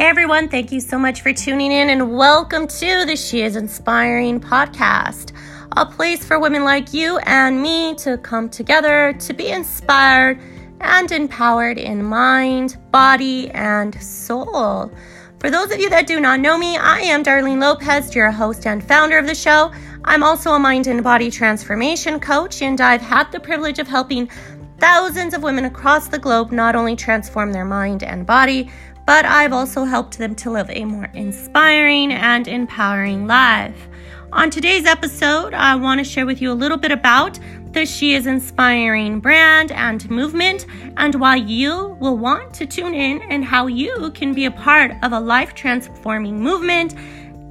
Hey 0.00 0.06
everyone, 0.06 0.48
thank 0.48 0.72
you 0.72 0.80
so 0.80 0.98
much 0.98 1.20
for 1.20 1.30
tuning 1.30 1.70
in 1.70 1.90
and 1.90 2.16
welcome 2.16 2.66
to 2.66 3.04
the 3.04 3.16
She 3.16 3.42
is 3.42 3.54
Inspiring 3.54 4.40
podcast, 4.40 5.36
a 5.76 5.84
place 5.84 6.24
for 6.24 6.38
women 6.38 6.64
like 6.64 6.94
you 6.94 7.18
and 7.18 7.60
me 7.60 7.94
to 7.96 8.16
come 8.16 8.48
together 8.48 9.12
to 9.18 9.34
be 9.34 9.50
inspired 9.50 10.40
and 10.80 11.12
empowered 11.12 11.76
in 11.76 12.02
mind, 12.02 12.78
body, 12.90 13.50
and 13.50 13.94
soul. 14.02 14.90
For 15.38 15.50
those 15.50 15.70
of 15.70 15.78
you 15.78 15.90
that 15.90 16.06
do 16.06 16.18
not 16.18 16.40
know 16.40 16.56
me, 16.56 16.78
I 16.78 17.00
am 17.00 17.22
Darlene 17.22 17.60
Lopez, 17.60 18.14
your 18.14 18.30
host 18.30 18.66
and 18.66 18.82
founder 18.82 19.18
of 19.18 19.26
the 19.26 19.34
show. 19.34 19.70
I'm 20.06 20.22
also 20.22 20.52
a 20.52 20.58
mind 20.58 20.86
and 20.86 21.04
body 21.04 21.30
transformation 21.30 22.20
coach, 22.20 22.62
and 22.62 22.80
I've 22.80 23.02
had 23.02 23.30
the 23.32 23.40
privilege 23.40 23.78
of 23.78 23.86
helping 23.86 24.30
thousands 24.78 25.34
of 25.34 25.42
women 25.42 25.66
across 25.66 26.08
the 26.08 26.18
globe 26.18 26.52
not 26.52 26.74
only 26.74 26.96
transform 26.96 27.52
their 27.52 27.66
mind 27.66 28.02
and 28.02 28.24
body, 28.24 28.70
but 29.10 29.26
I've 29.26 29.52
also 29.52 29.82
helped 29.82 30.18
them 30.18 30.36
to 30.36 30.52
live 30.52 30.70
a 30.70 30.84
more 30.84 31.08
inspiring 31.14 32.12
and 32.12 32.46
empowering 32.46 33.26
life. 33.26 33.88
On 34.32 34.50
today's 34.50 34.86
episode, 34.86 35.52
I 35.52 35.74
want 35.74 35.98
to 35.98 36.04
share 36.04 36.26
with 36.26 36.40
you 36.40 36.52
a 36.52 36.54
little 36.54 36.76
bit 36.76 36.92
about 36.92 37.36
the 37.72 37.84
She 37.84 38.14
is 38.14 38.28
Inspiring 38.28 39.18
brand 39.18 39.72
and 39.72 40.08
movement, 40.08 40.66
and 40.96 41.16
why 41.16 41.34
you 41.34 41.96
will 41.98 42.18
want 42.18 42.54
to 42.54 42.66
tune 42.66 42.94
in 42.94 43.20
and 43.22 43.44
how 43.44 43.66
you 43.66 44.12
can 44.12 44.32
be 44.32 44.44
a 44.44 44.50
part 44.52 44.92
of 45.02 45.10
a 45.10 45.18
life 45.18 45.54
transforming 45.56 46.40
movement 46.40 46.94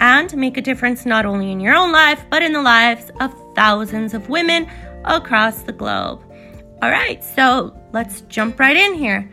and 0.00 0.34
make 0.34 0.56
a 0.56 0.62
difference 0.62 1.04
not 1.04 1.26
only 1.26 1.52
in 1.52 1.60
your 1.60 1.74
own 1.74 1.92
life, 1.92 2.24
but 2.30 2.42
in 2.42 2.54
the 2.54 2.62
lives 2.62 3.10
of 3.20 3.30
thousands 3.54 4.14
of 4.14 4.30
women 4.30 4.66
across 5.04 5.64
the 5.64 5.72
globe. 5.72 6.24
All 6.80 6.90
right, 6.90 7.22
so 7.22 7.78
let's 7.92 8.22
jump 8.22 8.58
right 8.58 8.74
in 8.74 8.94
here. 8.94 9.30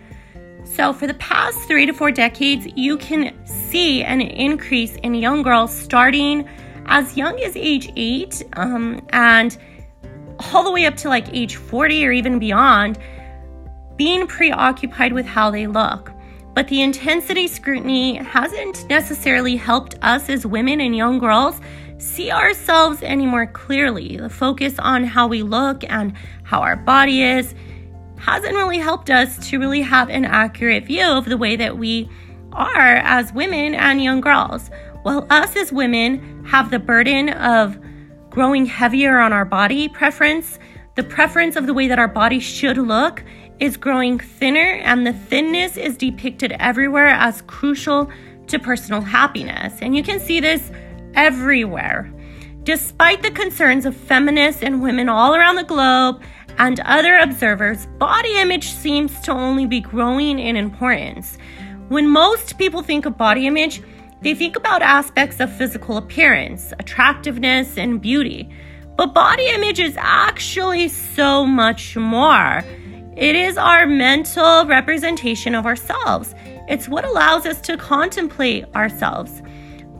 So, 0.63 0.94
for 0.94 1.08
the 1.08 1.13
past 1.16 1.58
three 1.68 1.86
to 1.86 1.94
four 1.94 2.11
decades, 2.11 2.67
you 2.75 2.97
can 2.97 3.34
see 3.45 4.03
an 4.03 4.22
increase 4.22 4.95
in 4.97 5.14
young 5.14 5.42
girls 5.42 5.75
starting 5.75 6.47
as 6.86 7.16
young 7.17 7.39
as 7.39 7.56
age 7.56 7.92
eight 7.95 8.44
um, 8.53 9.06
and 9.09 9.58
all 10.53 10.64
the 10.64 10.72
way 10.72 10.86
up 10.86 10.95
to 10.97 11.09
like 11.09 11.34
age 11.34 11.56
40 11.56 12.06
or 12.06 12.11
even 12.11 12.39
beyond, 12.39 12.97
being 13.95 14.28
preoccupied 14.28 15.14
with 15.14 15.25
how 15.25 15.52
they 15.52 15.67
look. 15.67 16.11
But 16.53 16.67
the 16.67 16.81
intensity 16.81 17.47
scrutiny 17.47 18.16
hasn't 18.17 18.88
necessarily 18.89 19.56
helped 19.56 19.95
us 20.02 20.30
as 20.30 20.45
women 20.45 20.81
and 20.81 20.95
young 20.95 21.19
girls 21.19 21.59
see 22.00 22.31
ourselves 22.31 23.02
any 23.03 23.25
more 23.25 23.45
clearly. 23.45 24.17
The 24.17 24.30
focus 24.30 24.80
on 24.80 25.03
how 25.03 25.28
we 25.28 25.44
look 25.44 25.84
and 25.89 26.14
how 26.44 26.62
our 26.62 26.75
body 26.75 27.22
is 27.23 27.53
hasn't 28.20 28.56
really 28.56 28.78
helped 28.78 29.09
us 29.09 29.50
to 29.50 29.59
really 29.59 29.81
have 29.81 30.09
an 30.09 30.25
accurate 30.25 30.86
view 30.86 31.06
of 31.06 31.25
the 31.25 31.38
way 31.38 31.56
that 31.56 31.78
we 31.78 32.09
are 32.52 32.98
as 32.98 33.34
women 33.34 33.75
and 33.75 34.03
young 34.03 34.22
girls. 34.22 34.70
While 35.03 35.25
us 35.30 35.56
as 35.56 35.72
women 35.72 36.44
have 36.45 36.72
the 36.72 36.80
burden 36.80 37.30
of 37.30 37.80
growing 38.30 38.66
heavier 38.66 39.20
on 39.20 39.34
our 39.34 39.45
body 39.45 39.88
preference, 39.88 40.59
the 40.95 41.03
preference 41.03 41.56
of 41.56 41.66
the 41.66 41.73
way 41.73 41.88
that 41.88 42.00
our 42.00 42.08
body 42.08 42.40
should 42.40 42.78
look 42.78 43.23
is 43.59 43.78
growing 43.78 44.20
thinner, 44.20 44.80
and 44.84 45.06
the 45.06 45.14
thinness 45.14 45.78
is 45.78 45.97
depicted 45.97 46.53
everywhere 46.59 47.08
as 47.08 47.42
crucial 47.44 48.09
to 48.47 48.59
personal 48.59 49.02
happiness. 49.02 49.78
And 49.81 49.95
you 49.95 50.03
can 50.03 50.20
see 50.20 50.40
this 50.40 50.72
everywhere. 51.14 52.14
Despite 52.64 53.22
the 53.22 53.31
concerns 53.31 53.86
of 53.86 53.95
feminists 53.95 54.62
and 54.62 54.81
women 54.81 55.09
all 55.09 55.36
around 55.36 55.56
the 55.56 55.64
globe 55.64 56.22
and 56.58 56.80
other 56.81 57.17
observers, 57.17 57.86
body 57.97 58.38
image 58.38 58.69
seems 58.69 59.19
to 59.22 59.31
only 59.31 59.66
be 59.66 59.80
growing 59.80 60.39
in 60.39 60.56
importance. 60.56 61.38
When 61.89 62.08
most 62.08 62.58
people 62.58 62.81
think 62.81 63.06
of 63.06 63.17
body 63.17 63.47
image, 63.47 63.81
they 64.22 64.36
think 64.36 64.56
about 64.56 64.81
aspects 64.81 65.39
of 65.39 65.52
physical 65.52 65.97
appearance, 65.97 66.74
attractiveness, 66.79 67.78
and 67.78 68.01
beauty. 68.01 68.50
But 68.97 69.13
body 69.13 69.47
image 69.47 69.79
is 69.79 69.96
actually 69.97 70.90
so 70.90 71.46
much 71.46 71.96
more. 71.96 72.63
It 73.16 73.35
is 73.35 73.57
our 73.57 73.85
mental 73.85 74.66
representation 74.66 75.56
of 75.56 75.66
ourselves. 75.66 76.35
It's 76.68 76.90
what 76.90 77.06
allows 77.06 77.45
us 77.45 77.62
to 77.62 77.78
contemplate 77.78 78.66
ourselves. 78.75 79.41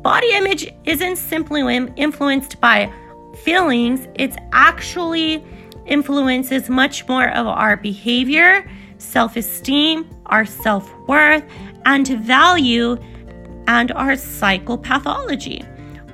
Body 0.02 0.32
image 0.34 0.72
isn't 0.86 1.16
simply 1.16 1.62
influenced 1.96 2.60
by 2.62 2.92
feelings, 3.44 4.08
it's 4.16 4.38
actually 4.52 5.44
influences 5.90 6.70
much 6.70 7.08
more 7.08 7.30
of 7.30 7.48
our 7.48 7.76
behavior, 7.76 8.70
self 8.98 9.36
esteem, 9.36 10.10
our 10.28 10.46
self 10.46 10.92
worth, 11.08 11.44
and 11.86 12.08
value, 12.08 12.98
and 13.68 13.92
our 13.92 14.14
psychopathology. 14.14 15.66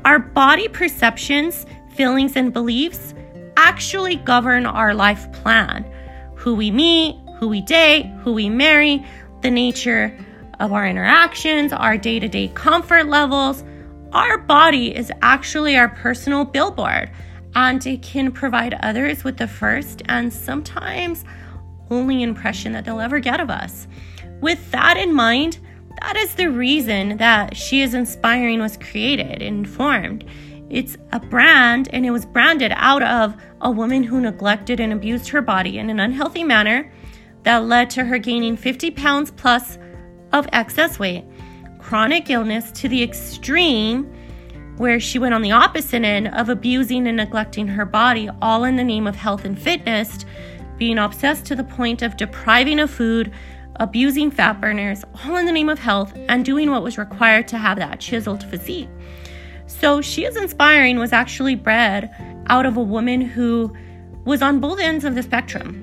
Our 0.04 0.20
body 0.20 0.68
perceptions, 0.68 1.66
feelings, 1.90 2.36
and 2.36 2.52
beliefs 2.54 3.14
actually 3.58 4.18
govern 4.18 4.66
our 4.66 4.94
life 4.94 5.32
plan 5.32 5.86
who 6.36 6.54
we 6.54 6.70
meet, 6.70 7.18
who 7.40 7.48
we 7.48 7.62
date, 7.62 8.06
who 8.22 8.32
we 8.32 8.50
marry, 8.50 9.04
the 9.42 9.50
nature 9.50 10.16
of 10.60 10.72
our 10.72 10.86
interactions, 10.86 11.74
our 11.74 11.98
day 11.98 12.20
to 12.20 12.28
day 12.28 12.50
comfort 12.50 13.08
levels. 13.08 13.64
Our 14.14 14.38
body 14.38 14.96
is 14.96 15.12
actually 15.22 15.76
our 15.76 15.90
personal 15.90 16.46
billboard 16.46 17.10
and 17.56 17.86
it 17.88 18.02
can 18.02 18.32
provide 18.32 18.74
others 18.82 19.24
with 19.24 19.38
the 19.38 19.48
first 19.48 20.02
and 20.06 20.32
sometimes 20.32 21.24
only 21.90 22.22
impression 22.22 22.74
that 22.74 22.86
they'll 22.86 23.00
ever 23.00 23.20
get 23.20 23.40
of 23.40 23.50
us. 23.50 23.88
With 24.42 24.72
that 24.72 24.98
in 24.98 25.14
mind, 25.14 25.60
that 26.02 26.18
is 26.18 26.36
the 26.36 26.52
reason 26.52 27.18
that 27.18 27.56
She 27.56 27.82
is 27.82 27.94
Inspiring 27.94 28.60
was 28.60 28.78
created 28.78 29.42
and 29.42 29.68
formed. 29.68 30.26
It's 30.70 30.98
a 31.14 31.20
brand, 31.20 31.90
and 31.94 32.06
it 32.06 32.12
was 32.12 32.26
branded 32.26 32.74
out 32.76 33.04
of 33.04 33.36
a 33.62 33.72
woman 33.72 34.04
who 34.04 34.20
neglected 34.20 34.80
and 34.80 34.92
abused 34.92 35.30
her 35.30 35.42
body 35.42 35.78
in 35.78 35.90
an 35.90 36.00
unhealthy 36.00 36.44
manner 36.44 36.92
that 37.44 37.64
led 37.64 37.90
to 37.92 38.04
her 38.04 38.18
gaining 38.18 38.58
50 38.58 38.92
pounds 38.92 39.32
plus 39.32 39.78
of 40.34 40.50
excess 40.52 41.00
weight, 41.00 41.24
chronic 41.80 42.30
illness 42.30 42.72
to 42.72 42.90
the 42.90 43.02
extreme 43.02 44.12
where 44.78 45.00
she 45.00 45.20
went 45.20 45.34
on 45.34 45.42
the 45.42 45.52
opposite 45.52 46.04
end 46.04 46.28
of 46.30 46.50
abusing 46.50 47.08
and 47.08 47.18
neglecting 47.18 47.68
her 47.68 47.86
body, 47.86 48.30
all 48.42 48.64
in 48.64 48.76
the 48.76 48.84
name 48.84 49.08
of 49.08 49.16
health 49.16 49.46
and 49.46 49.60
fitness, 49.60 50.26
being 50.78 50.98
obsessed 50.98 51.46
to 51.46 51.56
the 51.56 51.64
point 51.64 52.02
of 52.02 52.18
depriving 52.18 52.80
of 52.80 52.90
food, 52.90 53.32
abusing 53.78 54.32
fat 54.32 54.60
burners, 54.60 55.04
all 55.24 55.38
in 55.38 55.46
the 55.46 55.52
name 55.52 55.70
of 55.70 55.80
health, 55.80 56.14
and 56.28 56.44
doing 56.44 56.70
what 56.70 56.84
was 56.84 56.98
required 56.98 57.48
to 57.48 57.58
have 57.58 57.78
that 57.78 58.00
chiseled 58.00 58.44
physique. 58.44 58.90
So, 59.68 60.02
She 60.02 60.26
is 60.26 60.36
Inspiring 60.36 61.00
was 61.00 61.14
actually 61.14 61.56
bred 61.56 62.14
out 62.48 62.66
of 62.66 62.78
a 62.78 62.84
woman 62.84 63.22
who 63.22 63.76
was 64.26 64.42
on 64.42 64.60
both 64.60 64.80
ends 64.80 65.06
of 65.06 65.16
the 65.16 65.24
spectrum 65.24 65.82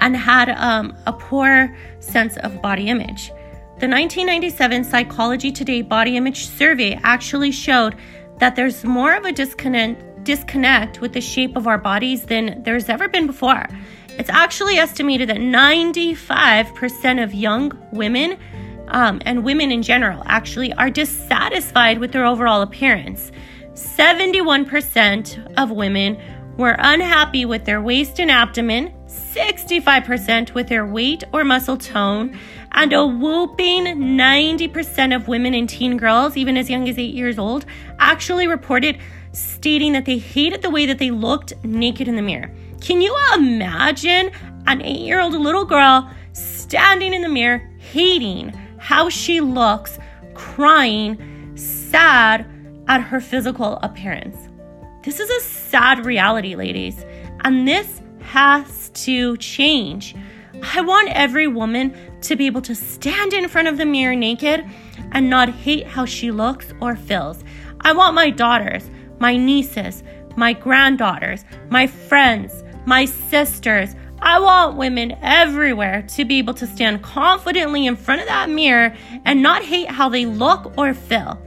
and 0.00 0.16
had 0.16 0.50
um, 0.50 0.94
a 1.06 1.12
poor 1.12 1.74
sense 2.00 2.36
of 2.38 2.60
body 2.60 2.88
image. 2.88 3.30
The 3.78 3.86
1997 3.86 4.84
Psychology 4.84 5.52
Today 5.52 5.82
Body 5.82 6.16
Image 6.16 6.46
Survey 6.46 6.98
actually 7.02 7.50
showed 7.50 7.94
that 8.38 8.56
there's 8.56 8.84
more 8.84 9.14
of 9.14 9.26
a 9.26 9.32
disconnect, 9.32 10.24
disconnect 10.24 11.02
with 11.02 11.12
the 11.12 11.20
shape 11.20 11.56
of 11.56 11.66
our 11.66 11.76
bodies 11.76 12.24
than 12.24 12.62
there's 12.62 12.88
ever 12.88 13.06
been 13.06 13.26
before. 13.26 13.66
It's 14.18 14.30
actually 14.30 14.78
estimated 14.78 15.28
that 15.28 15.36
95% 15.36 17.22
of 17.22 17.34
young 17.34 17.70
women 17.92 18.38
um, 18.88 19.20
and 19.26 19.44
women 19.44 19.70
in 19.70 19.82
general 19.82 20.22
actually 20.24 20.72
are 20.72 20.88
dissatisfied 20.88 21.98
with 21.98 22.12
their 22.12 22.24
overall 22.24 22.62
appearance. 22.62 23.30
71% 23.74 25.54
of 25.58 25.70
women 25.70 26.18
were 26.56 26.76
unhappy 26.78 27.44
with 27.44 27.66
their 27.66 27.82
waist 27.82 28.20
and 28.20 28.30
abdomen, 28.30 28.94
65% 29.06 30.54
with 30.54 30.68
their 30.68 30.86
weight 30.86 31.24
or 31.34 31.44
muscle 31.44 31.76
tone, 31.76 32.38
and 32.76 32.92
a 32.92 33.04
whooping 33.06 33.86
90% 33.86 35.16
of 35.16 35.28
women 35.28 35.54
and 35.54 35.68
teen 35.68 35.96
girls, 35.96 36.36
even 36.36 36.58
as 36.58 36.68
young 36.68 36.88
as 36.88 36.98
eight 36.98 37.14
years 37.14 37.38
old, 37.38 37.64
actually 37.98 38.46
reported 38.46 38.98
stating 39.32 39.94
that 39.94 40.04
they 40.04 40.18
hated 40.18 40.60
the 40.62 40.70
way 40.70 40.84
that 40.86 40.98
they 40.98 41.10
looked 41.10 41.52
naked 41.64 42.06
in 42.06 42.16
the 42.16 42.22
mirror. 42.22 42.50
Can 42.82 43.00
you 43.00 43.16
imagine 43.34 44.30
an 44.66 44.82
eight 44.82 45.00
year 45.00 45.20
old 45.20 45.32
little 45.32 45.64
girl 45.64 46.10
standing 46.32 47.14
in 47.14 47.22
the 47.22 47.28
mirror 47.28 47.68
hating 47.78 48.50
how 48.78 49.08
she 49.08 49.40
looks, 49.40 49.98
crying, 50.34 51.56
sad 51.56 52.46
at 52.88 53.00
her 53.00 53.20
physical 53.20 53.78
appearance? 53.82 54.36
This 55.02 55.18
is 55.18 55.30
a 55.30 55.40
sad 55.40 56.04
reality, 56.04 56.56
ladies, 56.56 57.04
and 57.44 57.66
this 57.66 58.02
has 58.20 58.90
to 58.90 59.36
change. 59.38 60.14
I 60.74 60.80
want 60.80 61.10
every 61.10 61.46
woman 61.46 61.94
to 62.26 62.36
be 62.36 62.46
able 62.46 62.62
to 62.62 62.74
stand 62.74 63.32
in 63.32 63.48
front 63.48 63.68
of 63.68 63.76
the 63.76 63.86
mirror 63.86 64.14
naked 64.14 64.64
and 65.12 65.30
not 65.30 65.48
hate 65.48 65.86
how 65.86 66.04
she 66.04 66.30
looks 66.30 66.72
or 66.80 66.96
feels. 66.96 67.44
I 67.80 67.92
want 67.92 68.14
my 68.14 68.30
daughters, 68.30 68.90
my 69.18 69.36
nieces, 69.36 70.02
my 70.36 70.52
granddaughters, 70.52 71.44
my 71.70 71.86
friends, 71.86 72.64
my 72.84 73.04
sisters. 73.04 73.94
I 74.20 74.38
want 74.40 74.76
women 74.76 75.16
everywhere 75.22 76.02
to 76.14 76.24
be 76.24 76.38
able 76.38 76.54
to 76.54 76.66
stand 76.66 77.02
confidently 77.02 77.86
in 77.86 77.96
front 77.96 78.22
of 78.22 78.28
that 78.28 78.50
mirror 78.50 78.94
and 79.24 79.42
not 79.42 79.62
hate 79.62 79.90
how 79.90 80.08
they 80.08 80.26
look 80.26 80.76
or 80.76 80.94
feel. 80.94 81.40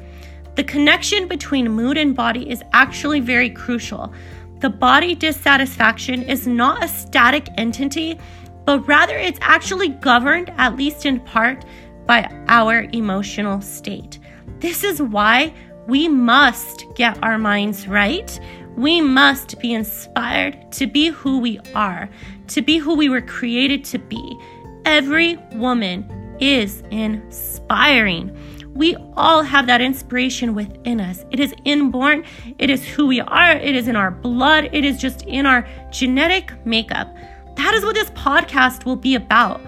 The 0.55 0.63
connection 0.63 1.27
between 1.27 1.71
mood 1.71 1.97
and 1.97 2.15
body 2.15 2.49
is 2.49 2.63
actually 2.73 3.21
very 3.21 3.49
crucial. 3.49 4.13
The 4.59 4.69
body 4.69 5.15
dissatisfaction 5.15 6.23
is 6.23 6.45
not 6.45 6.83
a 6.83 6.87
static 6.87 7.47
entity, 7.57 8.19
but 8.69 8.87
rather 8.87 9.17
it's 9.17 9.39
actually 9.41 9.89
governed, 9.89 10.53
at 10.59 10.75
least 10.75 11.03
in 11.03 11.19
part, 11.21 11.65
by 12.05 12.29
our 12.49 12.83
emotional 12.93 13.61
state. 13.61 14.19
This 14.59 14.83
is 14.83 15.01
why 15.01 15.51
we 15.87 16.07
must 16.07 16.85
get 16.93 17.17
our 17.23 17.39
minds 17.39 17.87
right. 17.87 18.39
We 18.77 19.01
must 19.01 19.59
be 19.59 19.73
inspired 19.73 20.71
to 20.73 20.85
be 20.85 21.07
who 21.07 21.39
we 21.39 21.59
are, 21.73 22.11
to 22.49 22.61
be 22.61 22.77
who 22.77 22.93
we 22.93 23.09
were 23.09 23.21
created 23.21 23.83
to 23.85 23.97
be. 23.97 24.39
Every 24.85 25.37
woman 25.53 26.37
is 26.39 26.83
inspiring. 26.91 28.37
We 28.75 28.95
all 29.17 29.41
have 29.41 29.65
that 29.65 29.81
inspiration 29.81 30.53
within 30.53 31.01
us. 31.01 31.25
It 31.31 31.39
is 31.39 31.55
inborn, 31.65 32.23
it 32.59 32.69
is 32.69 32.87
who 32.87 33.07
we 33.07 33.19
are, 33.19 33.53
it 33.53 33.75
is 33.75 33.87
in 33.87 33.95
our 33.95 34.11
blood, 34.11 34.69
it 34.71 34.85
is 34.85 34.99
just 34.99 35.23
in 35.23 35.47
our 35.47 35.67
genetic 35.89 36.53
makeup. 36.67 37.17
That 37.59 37.73
is 37.73 37.83
what 37.83 37.93
this 37.93 38.09
podcast 38.11 38.85
will 38.85 38.95
be 38.95 39.15
about. 39.15 39.59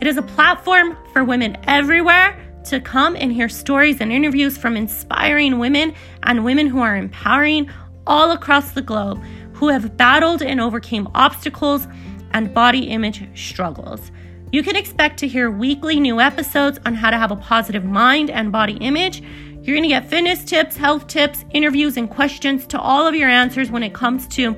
It 0.00 0.06
is 0.06 0.16
a 0.16 0.22
platform 0.22 0.96
for 1.12 1.24
women 1.24 1.58
everywhere 1.64 2.38
to 2.66 2.78
come 2.78 3.16
and 3.16 3.32
hear 3.32 3.48
stories 3.48 4.00
and 4.00 4.12
interviews 4.12 4.56
from 4.56 4.76
inspiring 4.76 5.58
women 5.58 5.92
and 6.22 6.44
women 6.44 6.68
who 6.68 6.78
are 6.78 6.94
empowering 6.94 7.68
all 8.06 8.30
across 8.30 8.70
the 8.70 8.80
globe 8.80 9.20
who 9.54 9.66
have 9.66 9.96
battled 9.96 10.40
and 10.40 10.60
overcame 10.60 11.08
obstacles 11.16 11.88
and 12.30 12.54
body 12.54 12.84
image 12.84 13.26
struggles. 13.36 14.12
You 14.52 14.62
can 14.62 14.76
expect 14.76 15.18
to 15.18 15.26
hear 15.26 15.50
weekly 15.50 15.98
new 15.98 16.20
episodes 16.20 16.78
on 16.86 16.94
how 16.94 17.10
to 17.10 17.18
have 17.18 17.32
a 17.32 17.36
positive 17.36 17.84
mind 17.84 18.30
and 18.30 18.52
body 18.52 18.74
image. 18.74 19.20
You're 19.20 19.74
going 19.74 19.82
to 19.82 19.88
get 19.88 20.08
fitness 20.08 20.44
tips, 20.44 20.76
health 20.76 21.08
tips, 21.08 21.44
interviews, 21.50 21.96
and 21.96 22.08
questions 22.08 22.68
to 22.68 22.78
all 22.78 23.04
of 23.04 23.16
your 23.16 23.28
answers 23.28 23.68
when 23.68 23.82
it 23.82 23.94
comes 23.94 24.28
to 24.28 24.56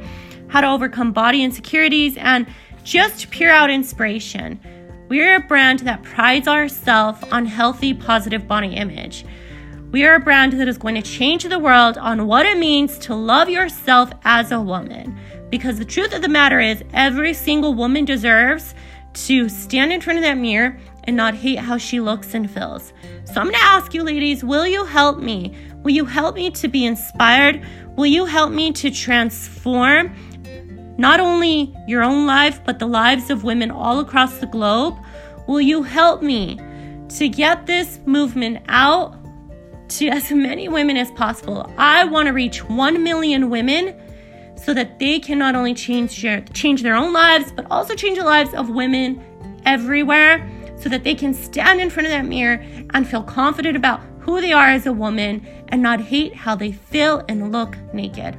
how 0.49 0.61
to 0.61 0.69
overcome 0.69 1.13
body 1.13 1.43
insecurities 1.43 2.17
and 2.19 2.47
just 2.85 3.31
pure 3.31 3.51
out 3.51 3.71
inspiration. 3.71 4.61
We're 5.09 5.37
a 5.37 5.41
brand 5.41 5.81
that 5.81 6.03
prides 6.03 6.47
ourselves 6.47 7.25
on 7.33 7.47
healthy, 7.47 7.95
positive 7.95 8.47
body 8.47 8.75
image. 8.75 9.25
We 9.91 10.05
are 10.05 10.17
a 10.17 10.21
brand 10.21 10.53
that 10.55 10.69
is 10.69 10.79
going 10.79 10.97
to 10.97 11.03
change 11.03 11.45
the 11.45 11.59
world 11.59 11.99
on 11.99 12.27
what 12.27 12.47
it 12.47 12.59
means 12.59 12.99
to 12.99 13.15
love 13.15 13.49
yourself 13.49 14.11
as 14.25 14.53
a 14.53 14.61
woman. 14.61 15.19
Because 15.51 15.79
the 15.79 15.85
truth 15.85 16.13
of 16.13 16.23
the 16.23 16.29
matter 16.29 16.61
is, 16.61 16.83
every 16.93 17.33
single 17.33 17.75
woman 17.75 18.05
deserves 18.05 18.75
to 19.15 19.49
stand 19.49 19.93
in 19.93 20.01
front 20.01 20.19
of 20.19 20.25
that 20.25 20.37
mirror 20.37 20.77
and 21.05 21.17
not 21.17 21.35
hate 21.35 21.59
how 21.59 21.79
she 21.79 22.01
looks 22.01 22.35
and 22.35 22.51
feels. 22.51 22.93
So 23.25 23.41
I'm 23.41 23.47
going 23.47 23.55
to 23.55 23.63
ask 23.63 23.95
you, 23.95 24.03
ladies, 24.03 24.43
will 24.43 24.67
you 24.67 24.85
help 24.85 25.19
me? 25.19 25.55
Will 25.83 25.93
you 25.93 26.05
help 26.05 26.35
me 26.35 26.51
to 26.51 26.69
be 26.69 26.85
inspired? 26.85 27.65
Will 27.97 28.07
you 28.07 28.25
help 28.25 28.51
me 28.51 28.73
to 28.73 28.91
transform 28.91 30.15
not 30.97 31.21
only 31.21 31.75
your 31.87 32.03
own 32.03 32.27
life, 32.27 32.61
but 32.65 32.79
the 32.79 32.87
lives 32.87 33.31
of 33.31 33.45
women 33.45 33.71
all 33.71 34.01
across 34.01 34.39
the 34.39 34.47
globe. 34.47 34.97
Will 35.47 35.61
you 35.61 35.83
help 35.83 36.23
me 36.23 36.59
to 37.11 37.29
get 37.29 37.67
this 37.67 37.99
movement 38.07 38.63
out 38.69 39.17
to 39.89 40.09
as 40.09 40.31
many 40.31 40.69
women 40.69 40.97
as 40.97 41.11
possible? 41.13 41.71
I 41.77 42.05
want 42.05 42.27
to 42.27 42.33
reach 42.33 42.65
1 42.65 43.03
million 43.03 43.51
women 43.51 44.01
so 44.57 44.73
that 44.73 44.99
they 44.99 45.19
can 45.19 45.39
not 45.39 45.55
only 45.55 45.75
change 45.75 46.23
their, 46.23 46.41
change 46.53 46.83
their 46.83 46.95
own 46.95 47.13
lives, 47.13 47.53
but 47.53 47.67
also 47.71 47.95
change 47.95 48.19
the 48.19 48.25
lives 48.25 48.55
of 48.55 48.71
women 48.71 49.23
everywhere 49.67 50.49
so 50.79 50.89
that 50.89 51.05
they 51.05 51.15
can 51.15 51.35
stand 51.35 51.81
in 51.81 51.91
front 51.91 52.07
of 52.07 52.13
that 52.13 52.25
mirror 52.25 52.65
and 52.95 53.07
feel 53.07 53.23
confident 53.23 53.77
about 53.77 54.01
who 54.21 54.41
they 54.41 54.53
are 54.53 54.69
as 54.69 54.87
a 54.87 54.93
woman 54.93 55.47
and 55.69 55.83
not 55.83 56.01
hate 56.01 56.35
how 56.35 56.55
they 56.55 56.73
feel 56.73 57.23
and 57.29 57.53
look 57.53 57.77
naked. 57.93 58.39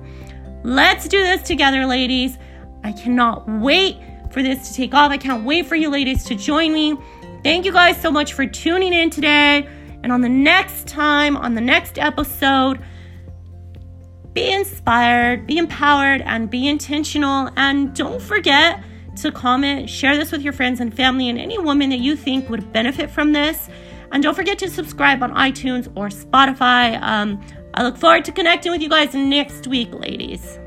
Let's 0.64 1.08
do 1.08 1.22
this 1.22 1.44
together, 1.44 1.86
ladies. 1.86 2.38
I 2.86 2.92
cannot 2.92 3.50
wait 3.50 3.98
for 4.30 4.44
this 4.44 4.68
to 4.70 4.76
take 4.76 4.94
off. 4.94 5.10
I 5.10 5.18
can't 5.18 5.44
wait 5.44 5.66
for 5.66 5.76
you 5.76 5.90
ladies 5.90 6.24
to 6.26 6.36
join 6.36 6.72
me. 6.72 6.96
Thank 7.44 7.66
you 7.66 7.72
guys 7.72 8.00
so 8.00 8.12
much 8.12 8.34
for 8.34 8.46
tuning 8.46 8.94
in 8.94 9.10
today. 9.10 9.68
And 10.04 10.12
on 10.12 10.22
the 10.22 10.30
next 10.30 10.88
time, 10.88 11.36
on 11.36 11.56
the 11.56 11.62
next 11.62 11.98
episode, 11.98 12.80
be 14.34 14.52
inspired, 14.52 15.48
be 15.48 15.58
empowered, 15.58 16.22
and 16.22 16.48
be 16.48 16.68
intentional. 16.68 17.50
And 17.56 17.96
don't 17.96 18.22
forget 18.22 18.84
to 19.16 19.32
comment, 19.32 19.90
share 19.90 20.16
this 20.16 20.32
with 20.32 20.44
your 20.44 20.54
friends 20.54 20.80
and 20.80 20.96
family, 20.96 21.30
and 21.30 21.40
any 21.40 21.58
woman 21.58 21.90
that 21.90 22.00
you 22.02 22.16
think 22.16 22.50
would 22.50 22.72
benefit 22.72 23.10
from 23.10 23.34
this. 23.34 23.68
And 24.12 24.22
don't 24.22 24.36
forget 24.36 24.60
to 24.60 24.70
subscribe 24.70 25.24
on 25.24 25.34
iTunes 25.34 25.92
or 25.96 26.10
Spotify. 26.10 27.02
Um, 27.02 27.44
I 27.74 27.82
look 27.82 27.98
forward 27.98 28.26
to 28.26 28.32
connecting 28.32 28.72
with 28.72 28.82
you 28.84 28.90
guys 28.90 29.16
next 29.16 29.66
week, 29.66 29.92
ladies. 29.92 30.60